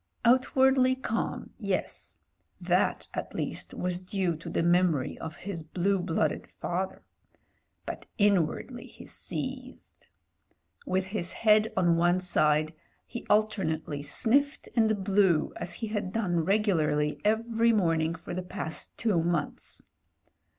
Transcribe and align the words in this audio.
Outwardly 0.25 0.95
calm— 0.95 1.51
^yes: 1.61 2.17
that 2.59 3.07
at 3.13 3.35
least 3.35 3.75
was 3.75 4.01
due 4.01 4.35
to 4.37 4.49
the 4.49 4.63
memory 4.63 5.15
of 5.19 5.35
his 5.35 5.61
blue 5.61 5.99
blooded 5.99 6.47
father. 6.47 7.03
But 7.85 8.07
inwardly, 8.17 8.87
he 8.87 9.05
seethed. 9.05 10.07
With 10.87 11.03
his 11.03 11.33
head 11.33 11.71
on 11.77 11.97
one 11.97 12.19
side 12.19 12.73
he 13.05 13.27
alternately 13.29 14.01
sniffed 14.01 14.69
and 14.75 15.03
blew 15.03 15.53
as 15.57 15.75
he 15.75 15.87
had 15.89 16.11
done 16.13 16.39
regularly 16.45 17.21
every 17.23 17.71
morn 17.71 18.01
ing 18.01 18.15
for 18.15 18.33
the 18.33 18.41
past 18.41 18.97
two 18.97 19.21
months. 19.21 19.83